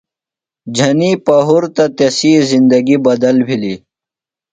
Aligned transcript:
جھنیۡ 0.75 1.17
پہُرتہ 1.25 1.85
تسی 1.97 2.33
زندگی 2.49 2.97
بدل 3.05 3.37
بِھلیۡ۔ 3.47 3.79